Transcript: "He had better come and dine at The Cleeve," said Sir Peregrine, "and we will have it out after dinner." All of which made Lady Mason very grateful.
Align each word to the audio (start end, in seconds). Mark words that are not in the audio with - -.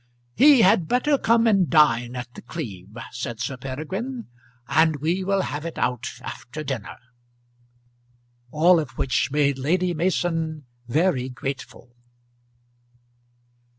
"He 0.33 0.61
had 0.63 0.87
better 0.87 1.15
come 1.19 1.45
and 1.45 1.69
dine 1.69 2.15
at 2.15 2.33
The 2.33 2.41
Cleeve," 2.41 2.97
said 3.11 3.39
Sir 3.39 3.55
Peregrine, 3.55 4.29
"and 4.67 4.95
we 4.95 5.23
will 5.23 5.41
have 5.43 5.63
it 5.63 5.77
out 5.77 6.09
after 6.23 6.63
dinner." 6.63 6.97
All 8.49 8.79
of 8.79 8.97
which 8.97 9.29
made 9.29 9.59
Lady 9.59 9.93
Mason 9.93 10.65
very 10.87 11.29
grateful. 11.29 11.93